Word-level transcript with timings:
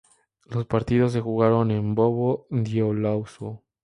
Los 0.47 0.65
partidos 0.65 1.11
se 1.11 1.21
jugaron 1.21 1.69
en 1.69 1.93
Bobo-Dioulasso. 1.93 3.61